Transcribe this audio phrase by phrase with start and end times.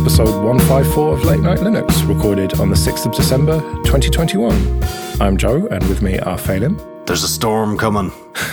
[0.00, 4.82] episode 154 of Late Night Linux, recorded on the 6th of December 2021.
[5.20, 6.78] I'm Joe, and with me are Phelim.
[7.06, 8.10] There's a storm coming.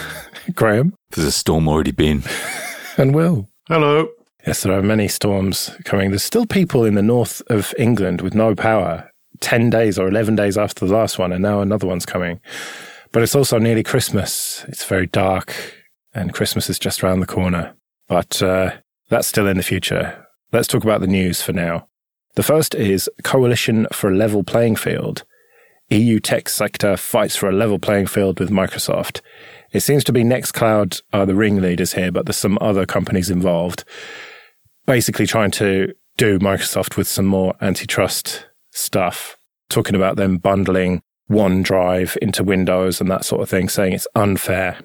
[0.56, 0.94] Graham.
[1.12, 2.24] There's a storm already been.
[2.98, 3.48] And Will.
[3.70, 4.10] Hello.
[4.46, 6.10] Yes, there are many storms coming.
[6.10, 9.10] There's still people in the north of England with no power
[9.40, 12.42] 10 days or 11 days after the last one, and now another one's coming.
[13.14, 14.66] But it's also nearly Christmas.
[14.68, 15.54] It's very dark,
[16.14, 17.74] and Christmas is just around the corner.
[18.10, 18.72] But uh,
[19.10, 20.27] that's still in the future.
[20.54, 21.88] Let's talk about the news for now.
[22.36, 25.24] The first is Coalition for a Level Playing Field.
[25.90, 29.22] EU tech sector fights for a level playing field with Microsoft.
[29.72, 33.86] It seems to be Nextcloud are the ringleaders here, but there's some other companies involved.
[34.86, 39.38] Basically trying to do Microsoft with some more antitrust stuff,
[39.70, 44.80] talking about them bundling OneDrive into Windows and that sort of thing, saying it's unfair.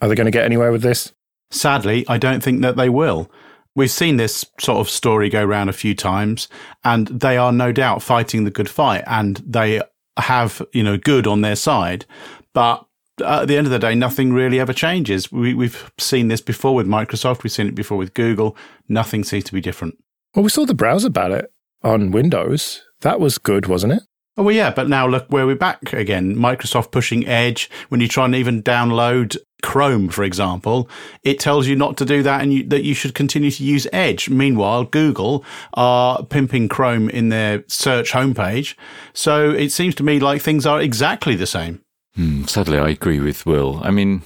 [0.00, 1.12] Are they going to get anywhere with this?
[1.50, 3.30] Sadly, I don't think that they will.
[3.76, 6.48] We've seen this sort of story go round a few times,
[6.84, 9.80] and they are no doubt fighting the good fight, and they
[10.18, 12.04] have, you know, good on their side.
[12.52, 12.84] But
[13.24, 15.30] at the end of the day, nothing really ever changes.
[15.30, 18.56] We, we've seen this before with Microsoft, we've seen it before with Google.
[18.88, 19.96] Nothing seems to be different.
[20.34, 22.82] Well, we saw the browser ballot on Windows.
[23.00, 24.02] That was good, wasn't it?
[24.36, 26.36] Oh, well, yeah, but now look where we're back again.
[26.36, 27.68] Microsoft pushing Edge.
[27.88, 30.88] When you try and even download Chrome, for example,
[31.22, 33.86] it tells you not to do that and you, that you should continue to use
[33.92, 34.30] Edge.
[34.30, 38.76] Meanwhile, Google are pimping Chrome in their search homepage.
[39.12, 41.82] So it seems to me like things are exactly the same.
[42.14, 43.80] Hmm, sadly, I agree with Will.
[43.82, 44.22] I mean,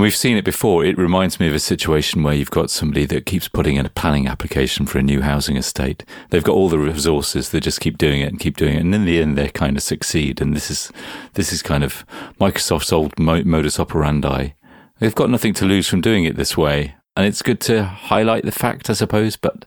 [0.00, 0.84] we've seen it before.
[0.84, 3.90] It reminds me of a situation where you've got somebody that keeps putting in a
[3.90, 6.04] planning application for a new housing estate.
[6.30, 7.50] They've got all the resources.
[7.50, 9.76] They just keep doing it and keep doing it, and in the end, they kind
[9.76, 10.40] of succeed.
[10.40, 10.90] And this is
[11.34, 12.06] this is kind of
[12.40, 14.54] Microsoft's old modus operandi.
[14.98, 18.44] They've got nothing to lose from doing it this way, and it's good to highlight
[18.44, 19.36] the fact, I suppose.
[19.36, 19.64] But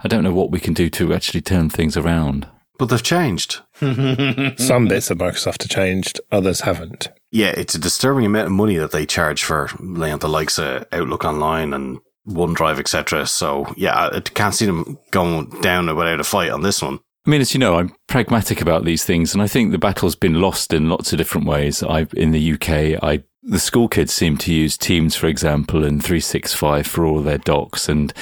[0.00, 2.46] I don't know what we can do to actually turn things around.
[2.78, 3.60] But they've changed.
[3.80, 7.08] Some bits of Microsoft have changed, others haven't.
[7.30, 10.86] Yeah, it's a disturbing amount of money that they charge for know, the likes of
[10.92, 11.98] Outlook Online and
[12.28, 13.26] OneDrive, etc.
[13.26, 17.00] So yeah, I can't see them going down without a fight on this one.
[17.26, 20.14] I mean, as you know, I'm pragmatic about these things, and I think the battle's
[20.14, 21.82] been lost in lots of different ways.
[21.82, 26.02] I, in the UK, I the school kids seem to use Teams, for example, and
[26.02, 28.12] 365 for all their docs, and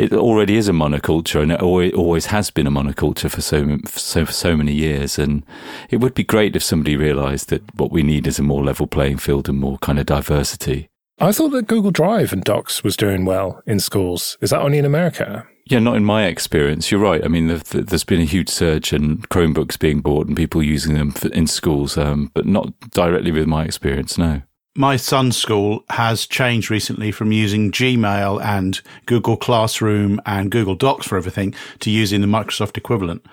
[0.00, 4.24] it already is a monoculture, and it always has been a monoculture for so so
[4.24, 5.18] for so many years.
[5.18, 5.44] And
[5.90, 8.86] it would be great if somebody realised that what we need is a more level
[8.86, 10.88] playing field and more kind of diversity.
[11.18, 14.38] I thought that Google Drive and Docs was doing well in schools.
[14.40, 15.46] Is that only in America?
[15.66, 16.90] Yeah, not in my experience.
[16.90, 17.22] You're right.
[17.22, 21.12] I mean, there's been a huge surge in Chromebooks being bought and people using them
[21.32, 24.16] in schools, um, but not directly with my experience.
[24.16, 24.40] No
[24.76, 31.06] my son's school has changed recently from using Gmail and Google Classroom and Google Docs
[31.06, 33.24] for everything to using the Microsoft equivalent.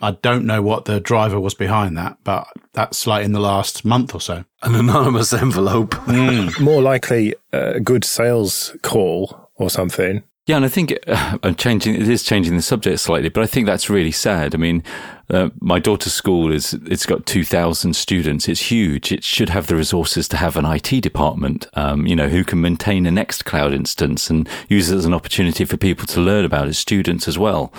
[0.00, 3.84] I don't know what the driver was behind that, but that's like in the last
[3.84, 4.44] month or so.
[4.62, 5.94] An anonymous envelope.
[6.08, 6.58] Mm.
[6.64, 10.22] More likely a good sales call or something.
[10.46, 11.94] Yeah, and I think uh, I'm changing.
[11.94, 14.54] It is changing the subject slightly, but I think that's really sad.
[14.54, 14.82] I mean,
[15.30, 18.48] uh, my daughter's school is it's got two thousand students.
[18.48, 19.12] It's huge.
[19.12, 21.66] It should have the resources to have an IT department.
[21.74, 25.64] Um, you know, who can maintain a Nextcloud instance and use it as an opportunity
[25.64, 27.72] for people to learn about as students as well.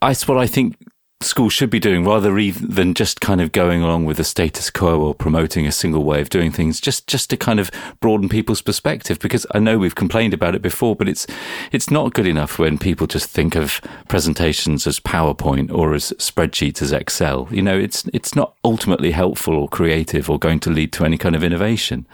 [0.00, 0.76] That's what I think
[1.22, 5.00] schools should be doing rather than just kind of going along with the status quo
[5.00, 8.62] or promoting a single way of doing things just just to kind of broaden people's
[8.62, 11.26] perspective because I know we've complained about it before but it's
[11.70, 16.82] it's not good enough when people just think of presentations as PowerPoint or as spreadsheets
[16.82, 20.92] as Excel you know it's it's not ultimately helpful or creative or going to lead
[20.92, 22.06] to any kind of innovation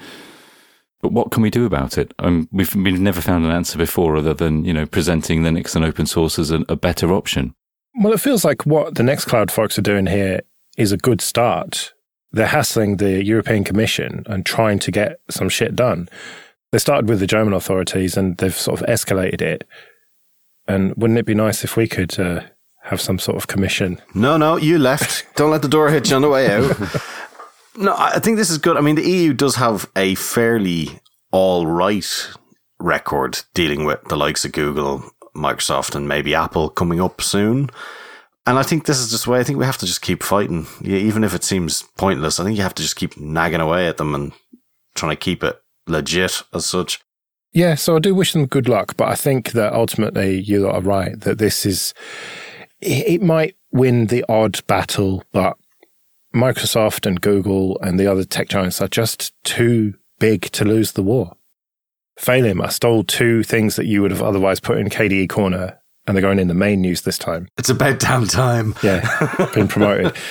[1.01, 2.13] but what can we do about it?
[2.19, 5.85] Um, we've, we've never found an answer before other than, you know, presenting Linux and
[5.85, 7.55] open source as a better option.
[7.99, 10.43] Well, it feels like what the Nextcloud folks are doing here
[10.77, 11.95] is a good start.
[12.31, 16.09] They're hassling the European Commission and trying to get some shit done.
[16.71, 19.67] They started with the German authorities and they've sort of escalated it.
[20.69, 22.43] And wouldn't it be nice if we could uh,
[22.85, 24.01] have some sort of commission?
[24.15, 25.27] No, no, you left.
[25.35, 26.77] Don't let the door hit you on the way out.
[27.77, 28.77] no, I think this is good.
[28.77, 31.01] I mean, the EU does have a fairly
[31.33, 32.29] all right
[32.79, 35.03] record dealing with the likes of Google
[35.39, 37.71] Microsoft and maybe Apple coming up soon.
[38.47, 40.67] And I think this is just way I think we have to just keep fighting.
[40.83, 43.99] Even if it seems pointless, I think you have to just keep nagging away at
[43.99, 44.33] them and
[44.95, 47.01] trying to keep it legit as such.
[47.53, 50.81] Yeah, so I do wish them good luck, but I think that ultimately you are
[50.81, 51.95] right that this is,
[52.81, 55.57] it might win the odd battle, but
[56.35, 61.03] Microsoft and Google and the other tech giants are just too big to lose the
[61.03, 61.37] war.
[62.19, 66.17] Phelim, I stole two things that you would have otherwise put in KDE Corner and
[66.17, 67.49] they're going in the main news this time.
[67.59, 68.75] It's about damn time.
[68.83, 70.17] Yeah, been promoted.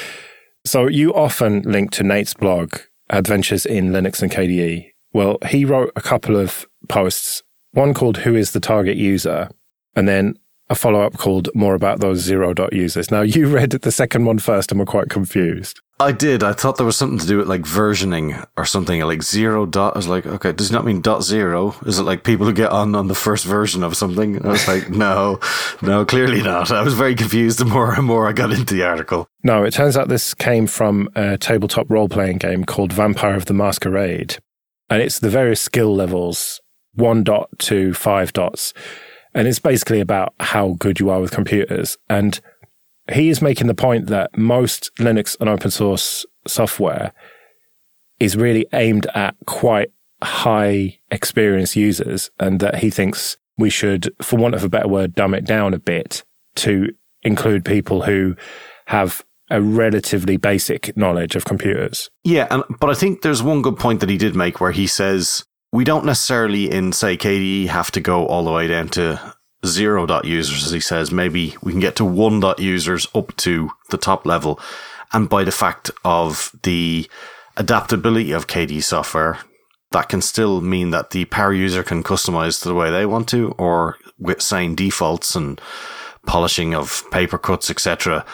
[0.66, 2.76] So you often link to Nate's blog,
[3.10, 4.92] Adventures in Linux and KDE.
[5.14, 7.42] Well, he wrote a couple of posts,
[7.72, 9.50] one called Who is the Target User?
[9.96, 10.38] And then
[10.70, 13.10] a follow up called More About Those Zero Dot Users.
[13.10, 15.80] Now, you read the second one first and were quite confused.
[16.00, 16.44] I did.
[16.44, 19.96] I thought there was something to do with like versioning or something like zero dot.
[19.96, 21.76] I was like, okay, does not mean dot zero?
[21.88, 24.46] Is it like people who get on on the first version of something?
[24.46, 25.40] I was like, no,
[25.82, 26.70] no, clearly not.
[26.70, 29.28] I was very confused the more and more I got into the article.
[29.44, 33.46] No, it turns out this came from a tabletop role playing game called Vampire of
[33.46, 34.38] the Masquerade.
[34.92, 36.62] And it's the various skill levels,
[36.94, 38.72] one dot to five dots.
[39.34, 41.98] And it's basically about how good you are with computers.
[42.08, 42.40] And
[43.12, 47.14] he is making the point that most Linux and open source software
[48.20, 49.92] is really aimed at quite
[50.24, 55.16] high experience users and that he thinks we should, for want of a better word,
[55.16, 56.24] dumb it down a bit
[56.56, 56.90] to
[57.24, 58.36] include people who
[58.86, 62.10] have a relatively basic knowledge of computers.
[62.24, 64.88] Yeah, and but I think there's one good point that he did make where he
[64.88, 69.36] says we don't necessarily in say KDE have to go all the way down to
[69.66, 71.12] zero dot users, as he says.
[71.12, 74.60] Maybe we can get to one dot users up to the top level.
[75.14, 77.10] And by the fact of the
[77.56, 79.40] adaptability of KDE software,
[79.92, 83.30] that can still mean that the power user can customize to the way they want
[83.30, 85.62] to, or with saying defaults and
[86.26, 88.26] polishing of paper cuts, etc.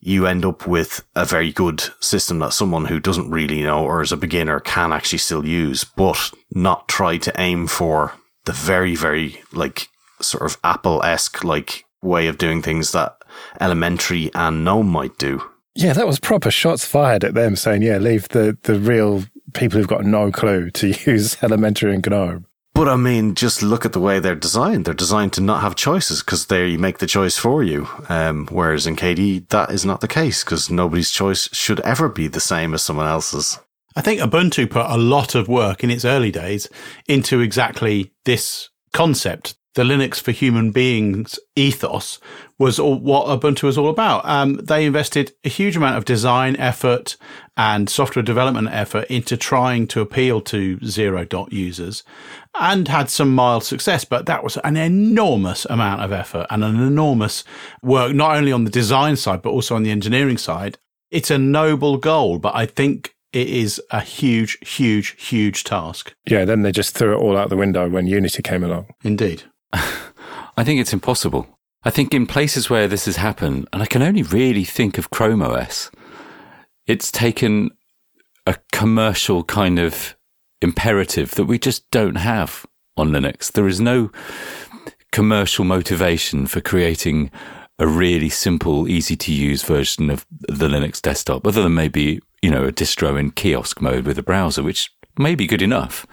[0.00, 4.02] You end up with a very good system that someone who doesn't really know or
[4.02, 8.14] is a beginner can actually still use, but not try to aim for
[8.44, 9.88] the very, very like
[10.22, 13.16] sort of Apple esque like way of doing things that
[13.60, 15.42] Elementary and GNOME might do.
[15.74, 19.24] Yeah, that was proper shots fired at them saying, yeah, leave the, the real
[19.54, 22.46] people who've got no clue to use Elementary and GNOME.
[22.74, 24.86] But I mean, just look at the way they're designed.
[24.86, 27.86] They're designed to not have choices because they make the choice for you.
[28.08, 32.28] Um, whereas in KDE, that is not the case because nobody's choice should ever be
[32.28, 33.58] the same as someone else's.
[33.94, 36.66] I think Ubuntu put a lot of work in its early days
[37.06, 42.18] into exactly this concept the Linux for human beings ethos
[42.58, 44.24] was all, what Ubuntu was all about.
[44.26, 47.16] Um, they invested a huge amount of design effort
[47.56, 52.02] and software development effort into trying to appeal to zero dot users
[52.58, 56.76] and had some mild success, but that was an enormous amount of effort and an
[56.76, 57.44] enormous
[57.82, 60.78] work, not only on the design side, but also on the engineering side.
[61.10, 66.14] It's a noble goal, but I think it is a huge, huge, huge task.
[66.26, 68.88] Yeah, then they just threw it all out the window when Unity came along.
[69.02, 69.44] Indeed.
[70.56, 71.46] I think it's impossible.
[71.84, 75.10] I think in places where this has happened, and I can only really think of
[75.10, 75.90] Chrome OS,
[76.86, 77.70] it's taken
[78.46, 80.16] a commercial kind of
[80.60, 82.66] imperative that we just don't have
[82.96, 83.50] on Linux.
[83.50, 84.10] There is no
[85.10, 87.30] commercial motivation for creating
[87.78, 92.50] a really simple, easy to use version of the Linux desktop, other than maybe, you
[92.50, 96.06] know, a distro in kiosk mode with a browser, which may be good enough.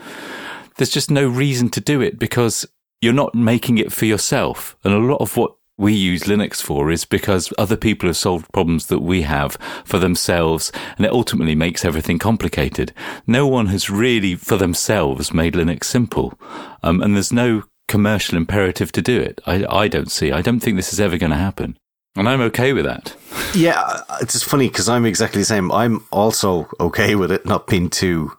[0.78, 2.66] There's just no reason to do it because
[3.02, 4.78] you're not making it for yourself.
[4.84, 8.52] And a lot of what we use Linux for is because other people have solved
[8.52, 12.94] problems that we have for themselves, and it ultimately makes everything complicated.
[13.26, 16.38] No one has really, for themselves, made Linux simple,
[16.84, 19.40] um, and there's no commercial imperative to do it.
[19.46, 20.32] I, I don't see.
[20.32, 21.78] I don't think this is ever going to happen.
[22.16, 23.16] And I'm okay with that.
[23.56, 25.72] yeah, it's funny because I'm exactly the same.
[25.72, 28.34] I'm also okay with it not being too.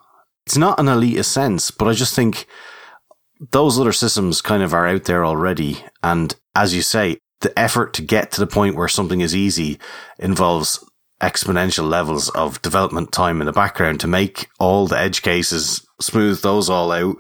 [0.45, 2.47] It's not an elitist sense, but I just think
[3.53, 5.85] those other systems kind of are out there already.
[6.03, 9.79] And as you say, the effort to get to the point where something is easy
[10.19, 10.85] involves
[11.23, 16.41] exponential levels of development time in the background to make all the edge cases, smooth
[16.43, 17.17] those all out.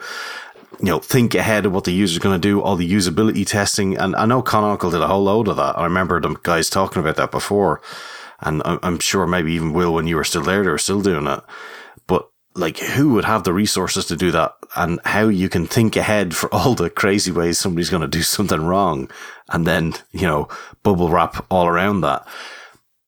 [0.78, 3.98] You know, think ahead of what the user's going to do, all the usability testing.
[3.98, 5.78] And I know Canonical did a whole load of that.
[5.78, 7.82] I remember the guys talking about that before.
[8.40, 11.26] And I'm sure maybe even Will, when you were still there, they were still doing
[11.26, 11.40] it
[12.54, 16.34] like who would have the resources to do that and how you can think ahead
[16.34, 19.10] for all the crazy ways somebody's going to do something wrong
[19.50, 20.48] and then, you know,
[20.82, 22.26] bubble wrap all around that.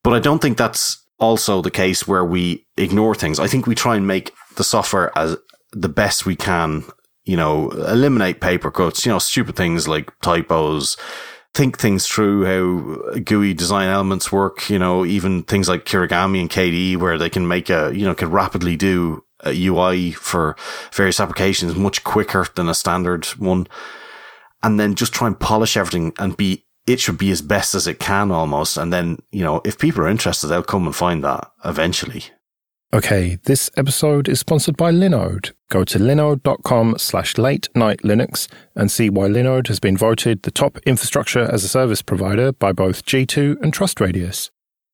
[0.03, 3.39] But I don't think that's also the case where we ignore things.
[3.39, 5.37] I think we try and make the software as
[5.73, 6.85] the best we can,
[7.25, 10.97] you know, eliminate paper cuts, you know, stupid things like typos,
[11.55, 16.51] think things through how GUI design elements work, you know, even things like Kirigami and
[16.51, 20.57] KDE where they can make a, you know, can rapidly do UI for
[20.93, 23.67] various applications much quicker than a standard one.
[24.63, 27.87] And then just try and polish everything and be, it should be as best as
[27.87, 28.77] it can almost.
[28.77, 32.25] And then, you know, if people are interested, they'll come and find that eventually.
[32.95, 35.53] Okay, this episode is sponsored by Linode.
[35.71, 40.51] Go to linode.com slash late night Linux and see why Linode has been voted the
[40.51, 44.51] top infrastructure as a service provider by both G2 and TrustRadius.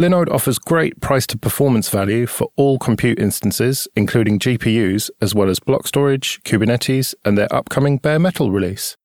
[0.00, 5.50] Linode offers great price to performance value for all compute instances, including GPUs, as well
[5.50, 8.96] as block storage, Kubernetes, and their upcoming bare metal release.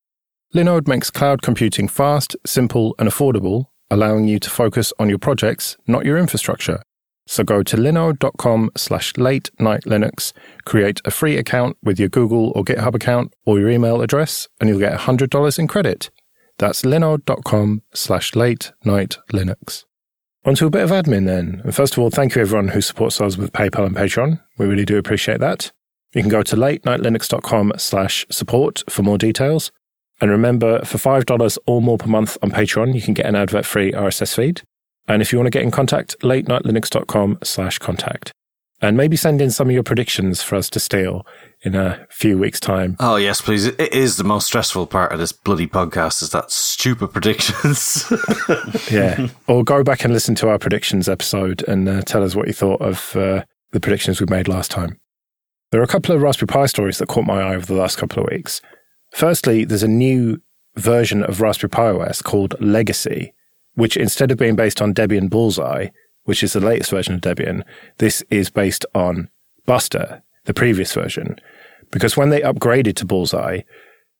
[0.55, 5.75] Linode makes cloud computing fast, simple, and affordable, allowing you to focus on your projects,
[5.85, 6.81] not your infrastructure.
[7.27, 10.31] So go to linode.com slash late night Linux,
[10.63, 14.69] create a free account with your Google or GitHub account or your email address, and
[14.69, 16.09] you'll get $100 in credit.
[16.57, 19.83] That's linode.com slash late night Linux.
[20.45, 21.61] On to a bit of admin then.
[21.63, 24.39] And first of all, thank you everyone who supports us with PayPal and Patreon.
[24.59, 25.71] We really do appreciate that.
[26.13, 29.71] You can go to latenightlinux.com slash support for more details.
[30.21, 33.93] And remember, for $5 or more per month on Patreon, you can get an advert-free
[33.93, 34.61] RSS feed.
[35.07, 38.31] And if you want to get in contact, latenightlinux.com slash contact.
[38.81, 41.25] And maybe send in some of your predictions for us to steal
[41.61, 42.97] in a few weeks' time.
[42.99, 43.65] Oh yes, please.
[43.65, 48.11] It is the most stressful part of this bloody podcast is that stupid predictions.
[48.91, 49.29] yeah.
[49.47, 52.53] Or go back and listen to our predictions episode and uh, tell us what you
[52.53, 54.99] thought of uh, the predictions we made last time.
[55.71, 57.97] There are a couple of Raspberry Pi stories that caught my eye over the last
[57.97, 58.61] couple of weeks.
[59.13, 60.41] Firstly, there's a new
[60.75, 63.33] version of Raspberry Pi OS called Legacy,
[63.73, 65.87] which instead of being based on Debian Bullseye,
[66.25, 67.63] which is the latest version of Debian,
[67.97, 69.29] this is based on
[69.65, 71.37] Buster, the previous version.
[71.91, 73.61] Because when they upgraded to Bullseye,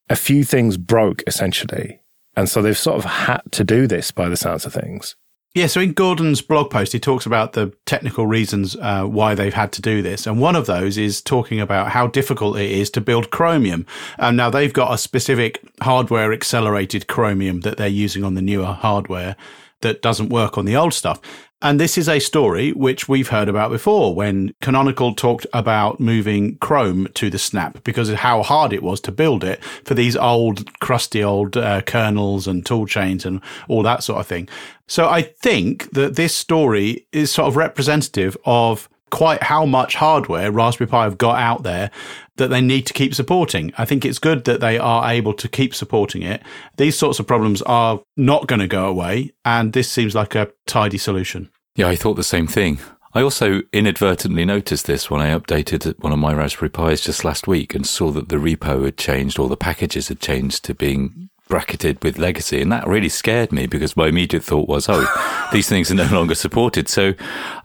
[0.10, 2.02] a few things broke essentially.
[2.36, 5.16] And so they've sort of had to do this by the sounds of things.
[5.56, 9.54] Yeah, so in Gordon's blog post, he talks about the technical reasons uh, why they've
[9.54, 10.28] had to do this.
[10.28, 13.86] And one of those is talking about how difficult it is to build Chromium.
[14.18, 18.66] And now they've got a specific hardware accelerated Chromium that they're using on the newer
[18.66, 19.38] hardware
[19.80, 21.22] that doesn't work on the old stuff.
[21.62, 26.58] And this is a story which we've heard about before when Canonical talked about moving
[26.58, 30.18] Chrome to the snap because of how hard it was to build it for these
[30.18, 34.50] old, crusty old uh, kernels and tool chains and all that sort of thing.
[34.88, 40.52] So I think that this story is sort of representative of quite how much hardware
[40.52, 41.90] Raspberry Pi have got out there
[42.38, 43.72] that they need to keep supporting.
[43.78, 46.42] I think it's good that they are able to keep supporting it.
[46.78, 50.52] These sorts of problems are not going to go away, and this seems like a
[50.66, 51.50] tidy solution.
[51.76, 52.80] Yeah, I thought the same thing.
[53.14, 57.48] I also inadvertently noticed this when I updated one of my Raspberry Pis just last
[57.48, 61.25] week and saw that the repo had changed, or the packages had changed to being
[61.48, 62.62] bracketed with legacy.
[62.62, 66.08] And that really scared me because my immediate thought was, oh, these things are no
[66.12, 66.88] longer supported.
[66.90, 67.14] So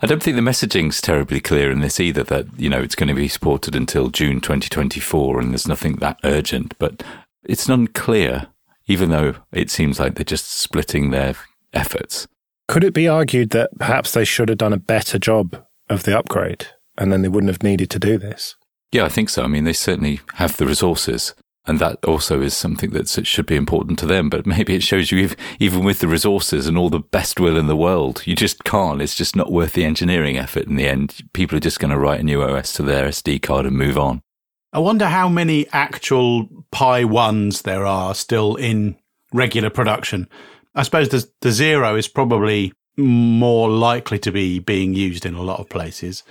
[0.02, 3.08] I don't think the messaging's terribly clear in this either that, you know, it's going
[3.08, 6.74] to be supported until June 2024 and there's nothing that urgent.
[6.78, 7.02] But
[7.44, 8.48] it's unclear,
[8.86, 11.34] even though it seems like they're just splitting their
[11.72, 12.26] efforts.
[12.68, 16.16] Could it be argued that perhaps they should have done a better job of the
[16.16, 18.54] upgrade and then they wouldn't have needed to do this?
[18.92, 19.42] Yeah, I think so.
[19.42, 21.34] I mean, they certainly have the resources.
[21.70, 24.28] And that also is something that should be important to them.
[24.28, 27.68] But maybe it shows you, even with the resources and all the best will in
[27.68, 29.00] the world, you just can't.
[29.00, 31.22] It's just not worth the engineering effort in the end.
[31.32, 33.96] People are just going to write a new OS to their SD card and move
[33.96, 34.20] on.
[34.72, 38.96] I wonder how many actual Pi 1s there are still in
[39.32, 40.28] regular production.
[40.74, 45.42] I suppose the, the zero is probably more likely to be being used in a
[45.42, 46.24] lot of places.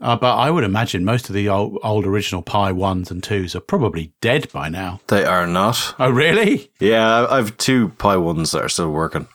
[0.00, 3.54] Uh, but I would imagine most of the old, old original Pi 1s and 2s
[3.54, 5.00] are probably dead by now.
[5.08, 5.94] They are not.
[5.98, 6.70] Oh, really?
[6.80, 9.28] Yeah, I have two Pi 1s that are still working.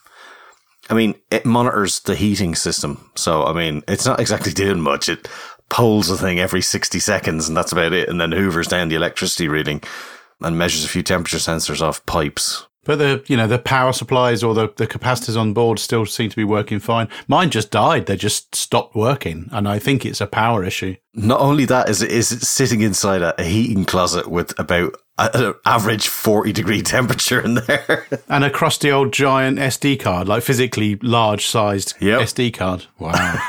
[0.90, 3.12] I mean, it monitors the heating system.
[3.16, 5.08] So, I mean, it's not exactly doing much.
[5.08, 5.28] It
[5.70, 8.10] polls the thing every 60 seconds and that's about it.
[8.10, 9.82] And then hoovers down the electricity reading
[10.42, 12.68] and measures a few temperature sensors off pipes.
[12.86, 16.30] But the you know the power supplies or the, the capacitors on board still seem
[16.30, 17.10] to be working fine.
[17.28, 20.96] Mine just died; they just stopped working, and I think it's a power issue.
[21.14, 24.96] Not only that is it is it sitting inside a, a heating closet with about
[25.18, 30.44] an average forty degree temperature in there, and a crusty old giant SD card, like
[30.44, 32.22] physically large sized yep.
[32.22, 32.86] SD card.
[33.00, 33.40] Wow.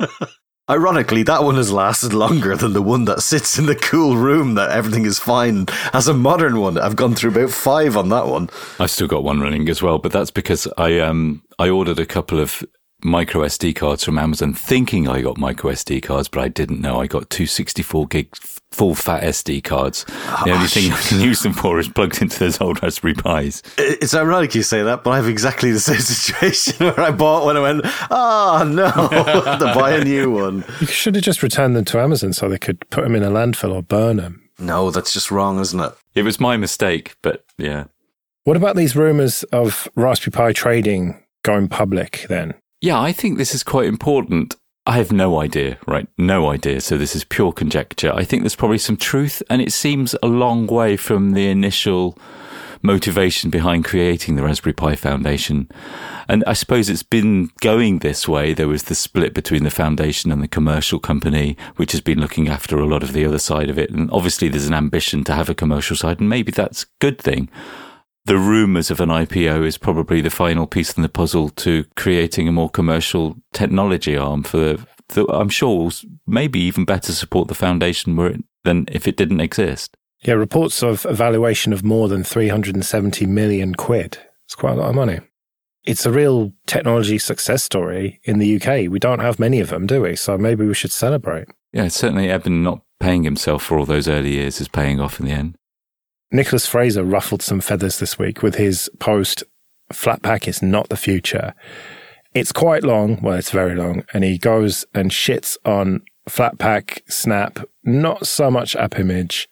[0.68, 4.54] Ironically, that one has lasted longer than the one that sits in the cool room
[4.54, 6.76] that everything is fine as a modern one.
[6.76, 8.50] I've gone through about five on that one.
[8.80, 12.06] I've still got one running as well, but that's because I um I ordered a
[12.06, 12.64] couple of
[13.06, 17.00] micro SD cards from Amazon, thinking I got micro SD cards, but I didn't know
[17.00, 18.36] I got two 64 gig
[18.72, 20.04] full fat SD cards.
[20.44, 23.62] The only thing I can use them for is plugged into those old Raspberry Pis.
[23.78, 27.44] It's ironic you say that, but I have exactly the same situation where I bought
[27.44, 28.90] one and went, oh no,
[29.58, 30.64] to buy a new one.
[30.80, 33.30] You should have just returned them to Amazon so they could put them in a
[33.30, 34.42] landfill or burn them.
[34.58, 35.92] No, that's just wrong, isn't it?
[36.14, 37.84] It was my mistake, but yeah.
[38.44, 42.54] What about these rumors of Raspberry Pi trading going public then?
[42.86, 44.54] Yeah, I think this is quite important.
[44.86, 46.06] I have no idea, right?
[46.16, 46.80] No idea.
[46.80, 48.12] So this is pure conjecture.
[48.14, 52.16] I think there's probably some truth, and it seems a long way from the initial
[52.82, 55.68] motivation behind creating the Raspberry Pi Foundation.
[56.28, 58.54] And I suppose it's been going this way.
[58.54, 62.46] There was the split between the foundation and the commercial company, which has been looking
[62.46, 63.90] after a lot of the other side of it.
[63.90, 67.18] And obviously there's an ambition to have a commercial side, and maybe that's a good
[67.18, 67.48] thing
[68.26, 72.48] the rumours of an IPO is probably the final piece in the puzzle to creating
[72.48, 74.76] a more commercial technology arm for
[75.10, 75.92] that I'm sure will
[76.26, 79.96] maybe even better support the foundation it, than if it didn't exist.
[80.24, 84.18] Yeah, reports of a valuation of more than 370 million quid.
[84.46, 85.20] It's quite a lot of money.
[85.84, 88.90] It's a real technology success story in the UK.
[88.90, 90.16] We don't have many of them, do we?
[90.16, 91.46] So maybe we should celebrate.
[91.72, 95.26] Yeah, certainly Eben not paying himself for all those early years is paying off in
[95.26, 95.56] the end.
[96.30, 99.44] Nicholas Fraser ruffled some feathers this week with his post,
[99.92, 101.54] Flatpak is not the future.
[102.34, 107.60] It's quite long, well, it's very long, and he goes and shits on Flatpak, Snap,
[107.84, 109.48] not so much App Image,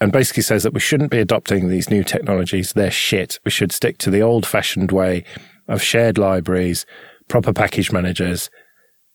[0.00, 2.72] and basically says that we shouldn't be adopting these new technologies.
[2.72, 3.38] They're shit.
[3.44, 5.24] We should stick to the old fashioned way
[5.68, 6.84] of shared libraries,
[7.28, 8.50] proper package managers,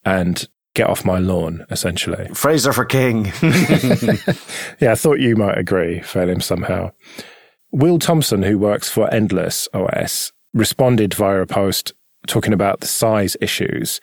[0.05, 2.29] and get off my lawn, essentially.
[2.35, 3.25] Fraser for king.
[4.79, 6.91] yeah, I thought you might agree, Phelim somehow.
[7.71, 11.93] Will Thompson, who works for Endless OS, responded via a post
[12.27, 13.99] talking about the size issues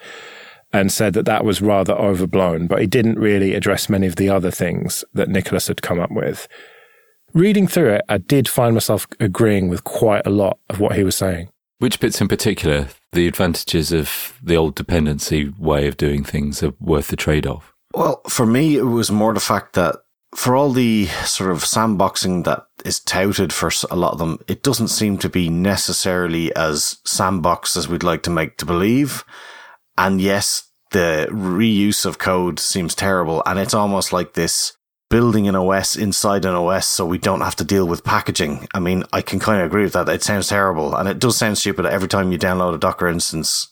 [0.73, 4.31] and said that that was rather overblown, but he didn't really address many of the
[4.31, 6.49] other things that Nicholas had come up with.
[7.35, 11.05] Reading through it, I did find myself agreeing with quite a lot of what he
[11.05, 11.49] was saying.
[11.83, 16.75] Which bits in particular, the advantages of the old dependency way of doing things are
[16.79, 17.75] worth the trade off?
[17.93, 19.97] Well, for me, it was more the fact that
[20.33, 24.63] for all the sort of sandboxing that is touted for a lot of them, it
[24.63, 29.25] doesn't seem to be necessarily as sandbox as we'd like to make to believe.
[29.99, 33.43] And yes, the reuse of code seems terrible.
[33.45, 34.77] And it's almost like this
[35.13, 38.67] building an OS inside an OS so we don't have to deal with packaging.
[38.73, 40.09] I mean, I can kind of agree with that.
[40.09, 43.69] It sounds terrible and it does sound stupid every time you download a Docker instance.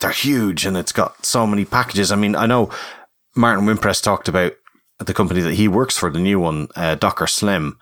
[0.00, 2.10] They're huge and it's got so many packages.
[2.10, 2.70] I mean, I know
[3.36, 4.54] Martin Wimpress talked about
[4.98, 7.78] the company that he works for, the new one, uh, Docker Slim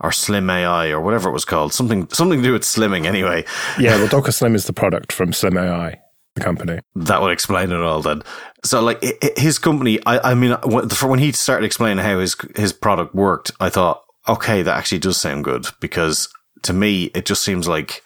[0.00, 1.72] or Slim AI or whatever it was called.
[1.72, 3.44] Something, something to do with slimming anyway.
[3.78, 3.98] Yeah.
[3.98, 6.00] Well, Docker Slim is the product from Slim AI
[6.36, 6.78] the company.
[6.94, 8.22] That would explain it all then.
[8.66, 9.02] So like
[9.36, 13.68] his company, I, I mean, when he started explaining how his, his product worked, I
[13.68, 16.28] thought, okay, that actually does sound good because
[16.62, 18.02] to me, it just seems like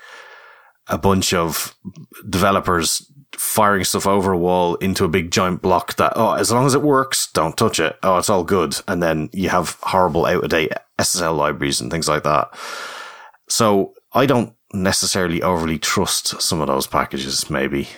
[0.86, 1.74] a bunch of
[2.28, 6.66] developers firing stuff over a wall into a big giant block that, oh, as long
[6.66, 7.96] as it works, don't touch it.
[8.02, 8.74] Oh, it's all good.
[8.86, 12.52] And then you have horrible out of date SSL libraries and things like that.
[13.48, 17.88] So I don't necessarily overly trust some of those packages, maybe.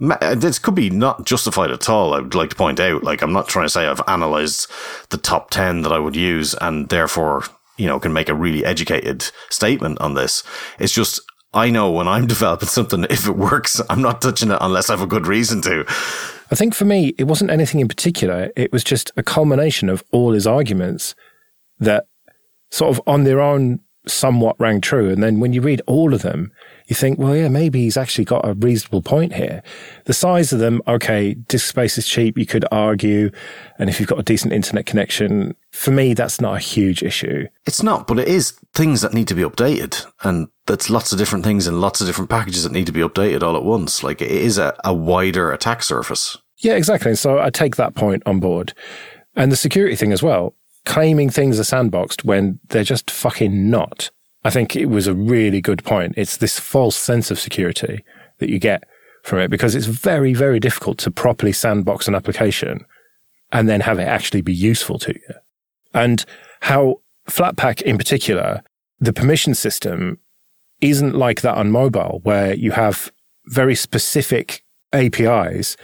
[0.00, 2.14] Uh, this could be not justified at all.
[2.14, 4.70] I would like to point out, like, I'm not trying to say I've analyzed
[5.10, 7.44] the top 10 that I would use and therefore,
[7.76, 10.42] you know, can make a really educated statement on this.
[10.78, 11.20] It's just,
[11.52, 14.94] I know when I'm developing something, if it works, I'm not touching it unless I
[14.94, 15.84] have a good reason to.
[16.50, 18.50] I think for me, it wasn't anything in particular.
[18.56, 21.14] It was just a culmination of all his arguments
[21.78, 22.06] that
[22.70, 25.10] sort of on their own somewhat rang true.
[25.10, 26.52] And then when you read all of them,
[26.90, 29.62] you think, well, yeah, maybe he's actually got a reasonable point here.
[30.06, 33.30] The size of them, okay, disk space is cheap, you could argue.
[33.78, 37.46] And if you've got a decent internet connection, for me, that's not a huge issue.
[37.64, 40.04] It's not, but it is things that need to be updated.
[40.24, 43.00] And that's lots of different things and lots of different packages that need to be
[43.00, 44.02] updated all at once.
[44.02, 46.36] Like it is a, a wider attack surface.
[46.58, 47.14] Yeah, exactly.
[47.14, 48.74] So I take that point on board.
[49.36, 50.54] And the security thing as well,
[50.86, 54.10] claiming things are sandboxed when they're just fucking not.
[54.44, 56.14] I think it was a really good point.
[56.16, 58.04] It's this false sense of security
[58.38, 58.84] that you get
[59.22, 62.86] from it because it's very, very difficult to properly sandbox an application
[63.52, 65.34] and then have it actually be useful to you.
[65.92, 66.24] And
[66.60, 68.62] how Flatpak in particular,
[68.98, 70.18] the permission system
[70.80, 73.12] isn't like that on mobile where you have
[73.46, 75.76] very specific APIs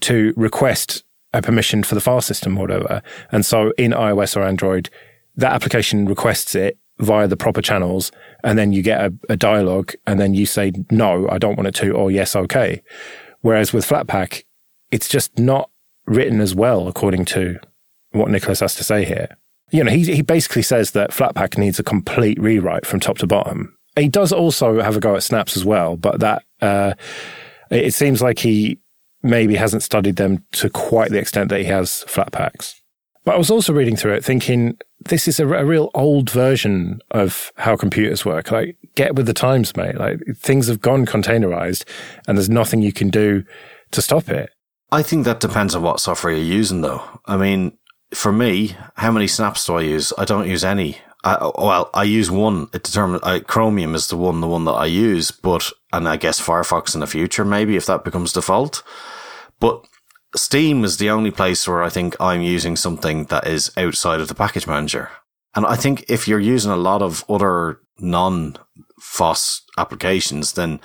[0.00, 3.02] to request a permission for the file system or whatever.
[3.32, 4.90] And so in iOS or Android,
[5.36, 8.10] that application requests it via the proper channels,
[8.42, 11.68] and then you get a, a dialogue, and then you say, no, I don't want
[11.68, 12.82] it to, or yes, okay.
[13.40, 14.44] Whereas with Flatpak,
[14.90, 15.70] it's just not
[16.06, 17.58] written as well, according to
[18.12, 19.36] what Nicholas has to say here.
[19.72, 23.26] You know, he, he basically says that Flatpak needs a complete rewrite from top to
[23.26, 23.76] bottom.
[23.96, 26.94] He does also have a go at snaps as well, but that, uh,
[27.70, 28.78] it seems like he
[29.22, 32.74] maybe hasn't studied them to quite the extent that he has Flatpaks.
[33.26, 37.00] But I was also reading through it thinking this is a, a, real old version
[37.10, 38.52] of how computers work.
[38.52, 39.96] Like, get with the times, mate.
[39.96, 41.84] Like, things have gone containerized
[42.26, 43.42] and there's nothing you can do
[43.90, 44.50] to stop it.
[44.92, 47.02] I think that depends on what software you're using, though.
[47.26, 47.76] I mean,
[48.14, 50.12] for me, how many snaps do I use?
[50.16, 50.98] I don't use any.
[51.24, 52.68] I, well, I use one.
[52.72, 56.08] It determines I, uh, Chromium is the one, the one that I use, but and
[56.08, 58.84] I guess Firefox in the future, maybe if that becomes default.
[59.58, 59.84] But
[60.36, 64.28] Steam is the only place where I think I'm using something that is outside of
[64.28, 65.10] the package manager.
[65.54, 68.56] And I think if you're using a lot of other non
[69.00, 70.80] FOSS applications, then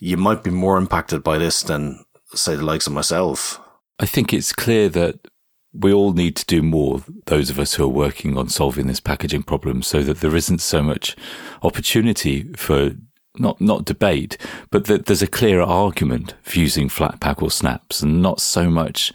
[0.00, 3.60] you might be more impacted by this than say the likes of myself.
[3.98, 5.28] I think it's clear that
[5.72, 9.00] we all need to do more, those of us who are working on solving this
[9.00, 11.16] packaging problem, so that there isn't so much
[11.62, 12.92] opportunity for
[13.36, 14.36] not not debate,
[14.70, 19.12] but that there's a clearer argument for using Flatpak or snaps, and not so much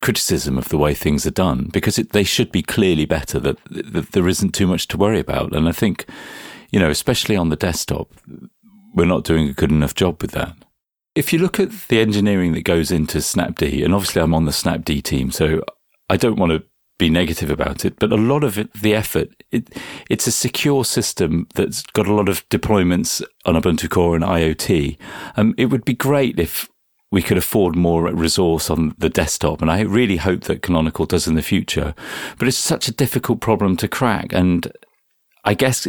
[0.00, 3.40] criticism of the way things are done, because it, they should be clearly better.
[3.40, 6.06] That, that there isn't too much to worry about, and I think,
[6.70, 8.12] you know, especially on the desktop,
[8.94, 10.54] we're not doing a good enough job with that.
[11.14, 14.52] If you look at the engineering that goes into Snapd, and obviously I'm on the
[14.52, 15.62] Snapd team, so
[16.08, 16.62] I don't want to
[16.98, 19.68] be negative about it, but a lot of it, the effort, it,
[20.10, 24.98] it's a secure system that's got a lot of deployments on Ubuntu Core and IoT.
[25.36, 26.68] Um, it would be great if
[27.10, 29.62] we could afford more resource on the desktop.
[29.62, 31.94] And I really hope that Canonical does in the future.
[32.38, 34.32] But it's such a difficult problem to crack.
[34.32, 34.70] And
[35.44, 35.86] I guess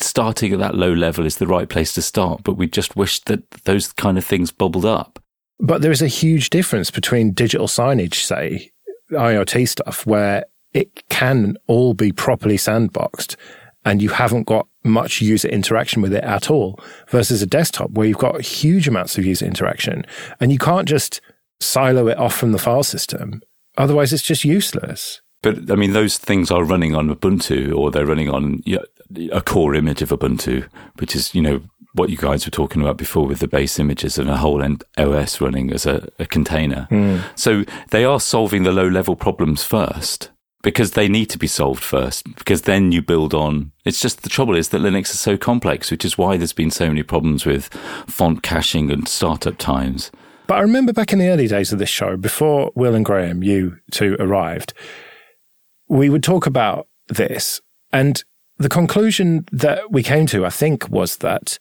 [0.00, 3.20] starting at that low level is the right place to start, but we just wish
[3.24, 5.22] that those kind of things bubbled up.
[5.60, 8.72] But there is a huge difference between digital signage, say,
[9.10, 13.36] IoT stuff, where it can all be properly sandboxed
[13.86, 18.06] and you haven't got much user interaction with it at all versus a desktop where
[18.06, 20.04] you've got huge amounts of user interaction
[20.40, 21.20] and you can't just
[21.60, 23.40] silo it off from the file system.
[23.78, 25.22] Otherwise, it's just useless.
[25.46, 28.64] But I mean, those things are running on Ubuntu or they're running on
[29.30, 31.60] a core image of Ubuntu, which is, you know,
[31.92, 34.60] what you guys were talking about before with the base images and a whole
[34.98, 36.88] OS running as a, a container.
[36.90, 37.22] Mm.
[37.36, 40.30] So they are solving the low level problems first
[40.62, 44.28] because they need to be solved first because then you build on it's just the
[44.28, 47.46] trouble is that linux is so complex which is why there's been so many problems
[47.46, 47.66] with
[48.08, 50.10] font caching and startup times
[50.48, 53.44] but i remember back in the early days of this show before will and graham
[53.44, 54.74] you two arrived
[55.88, 57.60] we would talk about this
[57.92, 58.24] and
[58.58, 61.58] the conclusion that we came to, I think, was that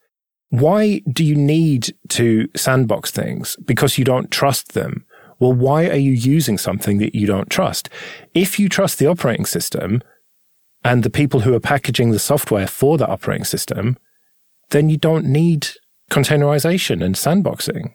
[0.50, 3.58] why do you need to sandbox things?
[3.66, 5.06] Because you don't trust them.
[5.40, 7.90] Well, why are you using something that you don't trust?
[8.34, 10.02] If you trust the operating system
[10.84, 13.98] and the people who are packaging the software for the operating system,
[14.70, 15.68] then you don't need
[16.10, 17.92] containerization and sandboxing.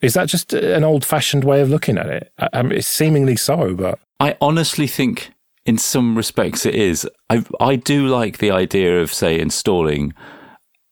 [0.00, 2.32] Is that just an old fashioned way of looking at it?
[2.52, 3.98] I mean, it's seemingly so, but.
[4.20, 5.32] I honestly think
[5.66, 7.08] in some respects it is.
[7.28, 10.14] I, I do like the idea of, say, installing,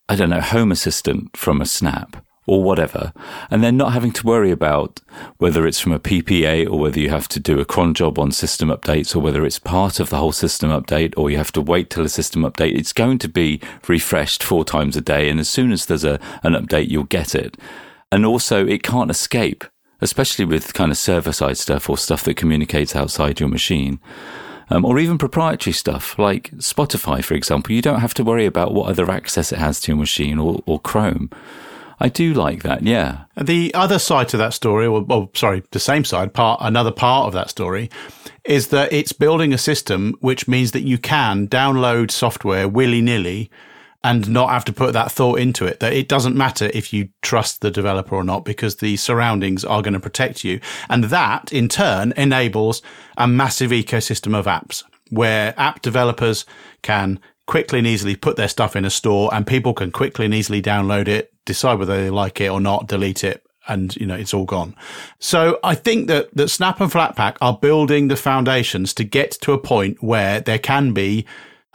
[0.08, 3.12] I don't know, Home Assistant from a snap or whatever,
[3.50, 5.00] and then not having to worry about
[5.38, 8.30] whether it's from a PPA or whether you have to do a cron job on
[8.30, 11.62] system updates or whether it's part of the whole system update or you have to
[11.62, 12.76] wait till a system update.
[12.76, 16.20] It's going to be refreshed four times a day, and as soon as there's a,
[16.42, 17.56] an update, you'll get it.
[18.12, 19.64] And also, it can't escape,
[20.02, 24.00] especially with kind of server side stuff or stuff that communicates outside your machine
[24.70, 27.74] um, or even proprietary stuff like Spotify, for example.
[27.74, 30.62] You don't have to worry about what other access it has to your machine or,
[30.66, 31.30] or Chrome.
[32.00, 33.24] I do like that, yeah.
[33.40, 37.26] The other side to that story, or, or sorry, the same side, part another part
[37.26, 37.88] of that story,
[38.44, 43.50] is that it's building a system which means that you can download software willy nilly
[44.04, 47.08] and not have to put that thought into it that it doesn't matter if you
[47.22, 50.60] trust the developer or not because the surroundings are going to protect you.
[50.90, 52.82] And that in turn enables
[53.16, 56.44] a massive ecosystem of apps where app developers
[56.82, 60.34] can quickly and easily put their stuff in a store and people can quickly and
[60.34, 64.14] easily download it, decide whether they like it or not, delete it, and you know
[64.14, 64.74] it's all gone.
[65.18, 69.52] So I think that that Snap and Flatpak are building the foundations to get to
[69.52, 71.24] a point where there can be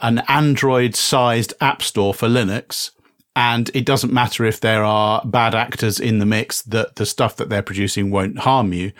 [0.00, 2.90] an Android sized app store for Linux.
[3.36, 7.36] And it doesn't matter if there are bad actors in the mix that the stuff
[7.36, 8.92] that they're producing won't harm you.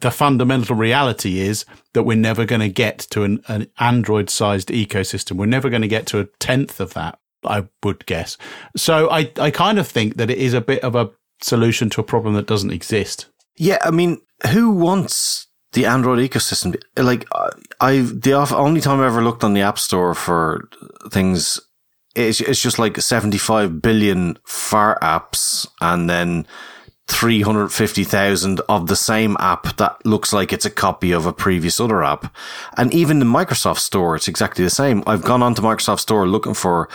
[0.00, 4.68] The fundamental reality is that we're never going to get to an, an Android sized
[4.68, 5.36] ecosystem.
[5.36, 8.38] We're never going to get to a tenth of that, I would guess.
[8.76, 11.10] So I, I kind of think that it is a bit of a
[11.40, 13.26] solution to a problem that doesn't exist.
[13.56, 16.80] Yeah, I mean, who wants the Android ecosystem?
[16.96, 17.26] Like,
[17.80, 20.68] I the only time I ever looked on the App Store for
[21.10, 21.60] things,
[22.14, 26.46] it's it's just like seventy five billion far apps, and then
[27.08, 32.02] 350,000 of the same app that looks like it's a copy of a previous other
[32.02, 32.34] app.
[32.76, 35.02] And even the Microsoft store, it's exactly the same.
[35.06, 36.88] I've gone onto Microsoft store looking for,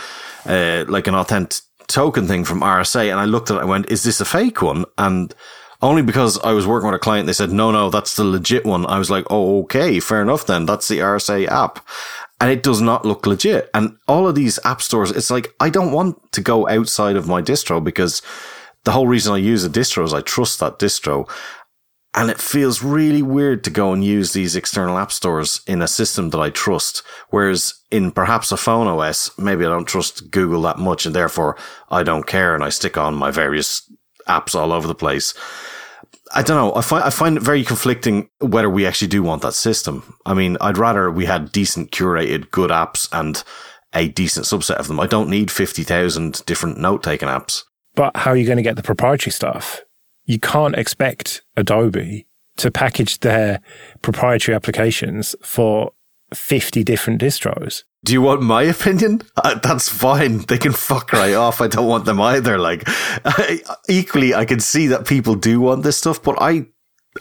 [0.46, 3.90] uh, like an authentic token thing from RSA and I looked at it and went,
[3.90, 4.84] is this a fake one?
[4.96, 5.34] And
[5.80, 8.64] only because I was working with a client, they said, no, no, that's the legit
[8.64, 8.84] one.
[8.86, 10.66] I was like, oh, okay, fair enough then.
[10.66, 11.86] That's the RSA app.
[12.40, 13.70] And it does not look legit.
[13.74, 17.28] And all of these app stores, it's like, I don't want to go outside of
[17.28, 18.22] my distro because
[18.84, 21.28] the whole reason I use a distro is I trust that distro.
[22.14, 25.86] And it feels really weird to go and use these external app stores in a
[25.88, 27.02] system that I trust.
[27.28, 31.56] Whereas in perhaps a phone OS, maybe I don't trust Google that much and therefore
[31.90, 33.87] I don't care and I stick on my various
[34.28, 35.34] apps all over the place.
[36.34, 36.74] I don't know.
[36.74, 40.14] I find I find it very conflicting whether we actually do want that system.
[40.26, 43.42] I mean, I'd rather we had decent curated good apps and
[43.94, 45.00] a decent subset of them.
[45.00, 47.62] I don't need 50,000 different note taking apps.
[47.94, 49.82] But how are you going to get the proprietary stuff?
[50.24, 52.26] You can't expect Adobe
[52.58, 53.60] to package their
[54.02, 55.92] proprietary applications for
[56.34, 57.84] 50 different distros.
[58.04, 59.22] Do you want my opinion?
[59.36, 60.38] Uh, that's fine.
[60.38, 61.60] They can fuck right off.
[61.60, 62.58] I don't want them either.
[62.58, 66.66] Like, I, equally, I can see that people do want this stuff, but I,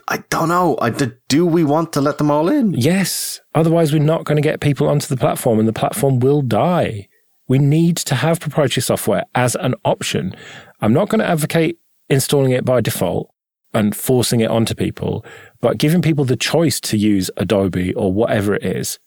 [0.07, 0.77] I don't know.
[0.81, 2.73] I, do we want to let them all in?
[2.73, 3.41] Yes.
[3.55, 7.07] Otherwise, we're not going to get people onto the platform and the platform will die.
[7.47, 10.35] We need to have proprietary software as an option.
[10.81, 13.31] I'm not going to advocate installing it by default
[13.73, 15.25] and forcing it onto people,
[15.61, 18.99] but giving people the choice to use Adobe or whatever it is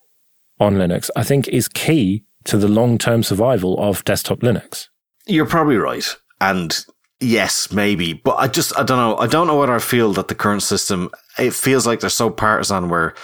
[0.58, 4.88] on Linux, I think is key to the long term survival of desktop Linux.
[5.26, 6.06] You're probably right.
[6.40, 6.84] And
[7.20, 9.16] yes, maybe, but I just, I don't know.
[9.16, 12.30] I don't know whether I feel that the current system, it feels like they're so
[12.30, 13.14] partisan where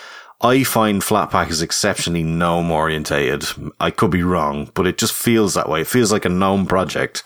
[0.40, 3.44] I find Flatpak is exceptionally GNOME orientated.
[3.81, 5.81] I could be wrong, but it just feels that way.
[5.81, 7.22] It feels like a GNOME project.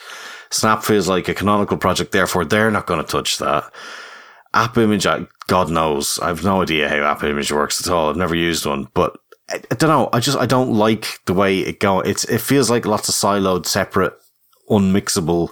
[0.50, 3.72] Snap feels like a canonical project, therefore they're not going to touch that.
[4.52, 5.06] App Image,
[5.46, 8.10] God knows, I have no idea how App Image works at all.
[8.10, 9.16] I've never used one, but
[9.48, 10.08] I, I don't know.
[10.12, 12.00] I just I don't like the way it go.
[12.00, 14.14] It's it feels like lots of siloed, separate,
[14.68, 15.50] unmixable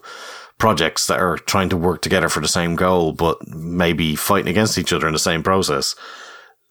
[0.59, 4.79] projects that are trying to work together for the same goal, but maybe fighting against
[4.79, 5.95] each other in the same process.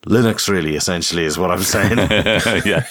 [0.06, 1.98] Linux, really, essentially, is what I'm saying.
[2.66, 2.84] yeah.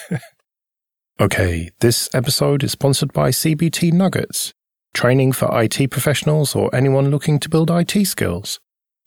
[1.20, 4.52] Okay, this episode is sponsored by CBT Nuggets,
[4.94, 8.60] training for IT professionals or anyone looking to build IT skills.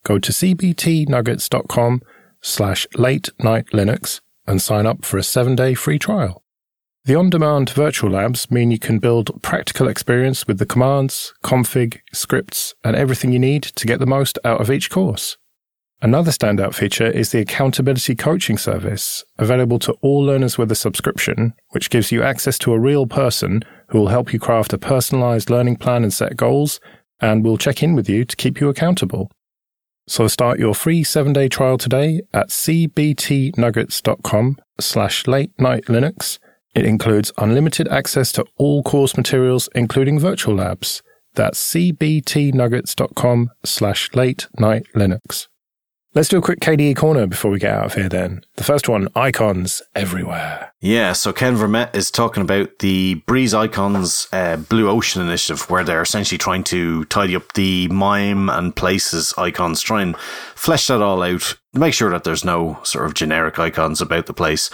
[0.03, 2.01] Go to cbtnuggets.com
[2.41, 6.43] slash late night Linux and sign up for a seven day free trial.
[7.05, 11.99] The on demand virtual labs mean you can build practical experience with the commands, config,
[12.13, 15.37] scripts, and everything you need to get the most out of each course.
[16.03, 21.53] Another standout feature is the accountability coaching service, available to all learners with a subscription,
[21.69, 25.49] which gives you access to a real person who will help you craft a personalized
[25.49, 26.79] learning plan and set goals,
[27.19, 29.29] and will check in with you to keep you accountable.
[30.07, 36.39] So start your free seven-day trial today at cbtnuggets.com slash late night Linux.
[36.73, 41.03] It includes unlimited access to all course materials, including virtual labs.
[41.35, 45.47] That's cbtnuggets.com slash late night Linux.
[46.13, 48.43] Let's do a quick KDE corner before we get out of here then.
[48.55, 50.73] The first one, icons everywhere.
[50.81, 55.85] Yeah, so Ken Vermette is talking about the Breeze Icons uh, Blue Ocean initiative, where
[55.85, 61.01] they're essentially trying to tidy up the MIME and places icons, try and flesh that
[61.01, 64.69] all out, make sure that there's no sort of generic icons about the place.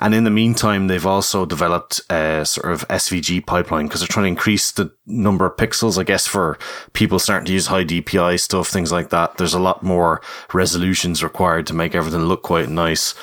[0.00, 4.24] And in the meantime, they've also developed a sort of SVG pipeline because they're trying
[4.24, 6.58] to increase the number of pixels, I guess, for
[6.92, 9.36] people starting to use high DPI stuff, things like that.
[9.36, 10.20] There's a lot more
[10.52, 13.14] resolutions required to make everything look quite nice.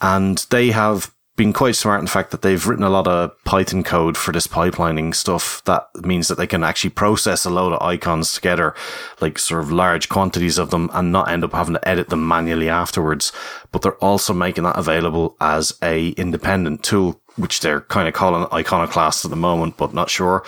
[0.00, 3.32] And they have been quite smart in the fact that they've written a lot of
[3.44, 5.62] Python code for this pipelining stuff.
[5.64, 8.74] That means that they can actually process a load of icons together,
[9.20, 12.26] like sort of large quantities of them and not end up having to edit them
[12.26, 13.32] manually afterwards.
[13.72, 18.46] But they're also making that available as a independent tool, which they're kind of calling
[18.52, 20.44] iconoclast at the moment, but not sure.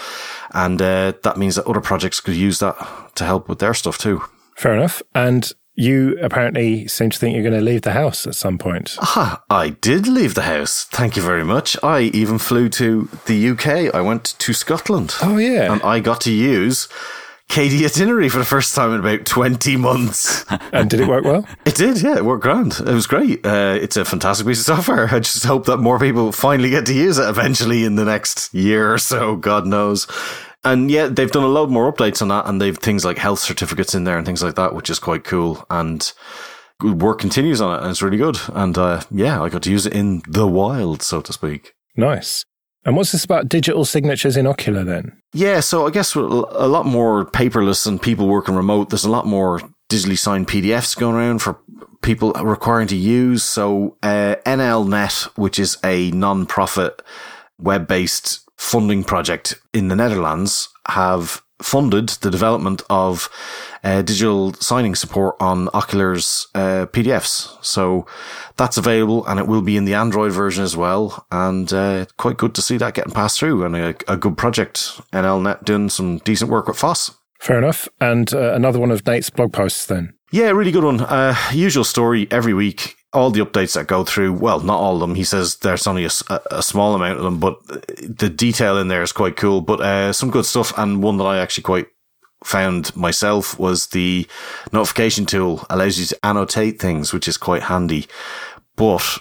[0.53, 2.77] And uh, that means that other projects could use that
[3.17, 4.23] to help with their stuff too.
[4.57, 5.03] Fair enough.
[5.15, 8.97] And you apparently seem to think you're going to leave the house at some point.
[9.01, 10.85] Ah, I did leave the house.
[10.85, 11.77] Thank you very much.
[11.83, 13.95] I even flew to the UK.
[13.95, 15.15] I went to Scotland.
[15.23, 15.71] Oh, yeah.
[15.71, 16.89] And I got to use
[17.51, 20.45] KDE Itinerary for the first time in about 20 months.
[20.73, 21.47] and did it work well?
[21.67, 22.17] It did, yeah.
[22.17, 22.81] It worked grand.
[22.81, 23.45] It was great.
[23.45, 25.15] Uh, it's a fantastic piece of software.
[25.15, 28.53] I just hope that more people finally get to use it eventually in the next
[28.53, 29.37] year or so.
[29.37, 30.07] God knows.
[30.67, 33.39] And yeah, they've done a lot more updates on that, and they've things like health
[33.39, 35.65] certificates in there and things like that, which is quite cool.
[35.71, 36.13] And
[36.83, 38.39] work continues on it, and it's really good.
[38.49, 41.75] And uh, yeah, I got to use it in the wild, so to speak.
[41.97, 42.45] Nice.
[42.85, 45.21] And what's this about digital signatures in Okular then?
[45.33, 48.91] Yeah, so I guess a lot more paperless and people working remote.
[48.91, 51.59] There's a lot more digitally signed PDFs going around for
[52.03, 53.43] people requiring to use.
[53.43, 57.03] So uh, NLNet, which is a non-profit
[57.59, 63.31] web-based funding project in the Netherlands, have funded the development of
[63.83, 67.65] uh, digital signing support on Okular's uh, PDFs.
[67.65, 68.07] So
[68.57, 71.27] that's available and it will be in the Android version as well.
[71.31, 75.01] And uh, quite good to see that getting passed through and a, a good project.
[75.13, 77.13] NLNet doing some decent work with FOSS.
[77.41, 77.89] Fair enough.
[78.01, 80.13] And uh, another one of Nate's blog posts then.
[80.33, 81.01] Yeah, really good one.
[81.01, 82.97] Uh, usual story every week.
[83.17, 85.15] All the updates that go through, well, not all of them.
[85.15, 86.11] He says there's only a,
[86.51, 87.57] a small amount of them, but
[88.03, 89.63] the detail in there is quite cool.
[89.63, 91.87] But uh, some good stuff, and one that I actually quite
[92.45, 94.27] found myself was the
[94.73, 98.07] notification tool allows you to annotate things, which is quite handy.
[98.77, 99.19] But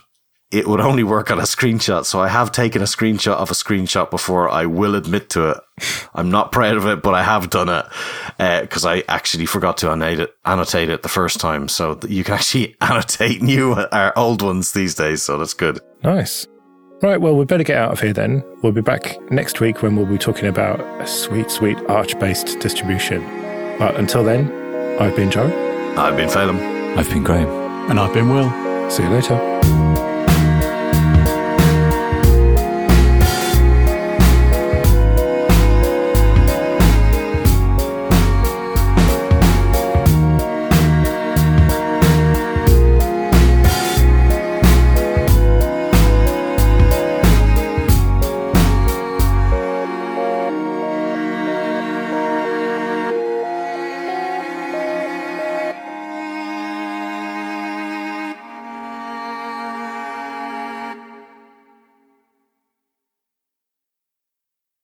[0.52, 2.06] it would only work on a screenshot.
[2.06, 4.50] So I have taken a screenshot of a screenshot before.
[4.50, 5.58] I will admit to it.
[6.16, 7.86] I'm not proud of it, but I have done it
[8.62, 11.68] because uh, I actually forgot to annotate it, annotate it the first time.
[11.68, 15.22] So you can actually annotate new or uh, old ones these days.
[15.22, 15.80] So that's good.
[16.04, 16.48] Nice.
[17.02, 18.44] Right, well, we better get out of here then.
[18.64, 22.60] We'll be back next week when we'll be talking about a sweet, sweet Arch based
[22.60, 23.22] distribution.
[23.78, 24.50] But until then,
[25.00, 25.48] I've been Joe.
[25.98, 26.98] I've been Phelim.
[26.98, 27.50] I've been Graham.
[27.90, 28.50] And I've been Will.
[28.90, 29.85] See you later.